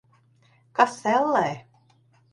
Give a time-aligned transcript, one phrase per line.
[0.79, 1.47] Kas, ellē?